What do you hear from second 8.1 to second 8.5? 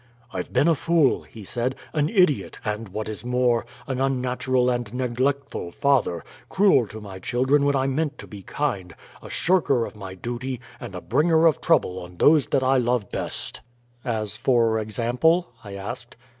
to be